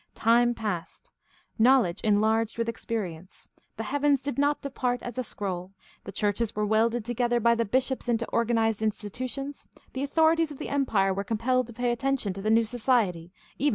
Time 0.15 0.55
passed; 0.55 1.11
knowledge 1.59 2.01
enlarged 2.01 2.57
with 2.57 2.67
experience; 2.67 3.47
the 3.77 3.83
heavens 3.83 4.23
did 4.23 4.39
not 4.39 4.59
depart 4.63 4.99
as 5.03 5.19
a 5.19 5.23
scroll; 5.23 5.73
the 6.05 6.11
churches 6.11 6.55
were 6.55 6.65
welded 6.65 7.05
together 7.05 7.39
by 7.39 7.53
the 7.53 7.65
bishops 7.65 8.09
into 8.09 8.27
organized 8.29 8.81
institutions; 8.81 9.67
the 9.93 10.01
authorities 10.01 10.51
of 10.51 10.57
the 10.57 10.69
Empire 10.69 11.13
were 11.13 11.23
compelled 11.23 11.67
to 11.67 11.73
pay 11.73 11.91
attention 11.91 12.33
to 12.33 12.41
the 12.41 12.49
new 12.49 12.65
society, 12.65 13.19
even 13.19 13.19
when 13.19 13.25
they 13.25 13.29
persecuted 13.59 13.67
it. 13.67 13.69